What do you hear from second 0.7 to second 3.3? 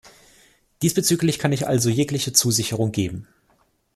Diesbezüglich kann ich also jegliche Zusicherung geben.